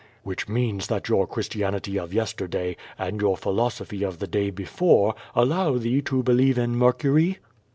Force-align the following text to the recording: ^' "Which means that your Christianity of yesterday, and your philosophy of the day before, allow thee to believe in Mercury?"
^' 0.01 0.03
"Which 0.23 0.49
means 0.49 0.87
that 0.87 1.09
your 1.09 1.27
Christianity 1.27 1.99
of 1.99 2.11
yesterday, 2.11 2.75
and 2.97 3.21
your 3.21 3.37
philosophy 3.37 4.01
of 4.01 4.17
the 4.17 4.25
day 4.25 4.49
before, 4.49 5.13
allow 5.35 5.77
thee 5.77 6.01
to 6.01 6.23
believe 6.23 6.57
in 6.57 6.75
Mercury?" 6.75 7.37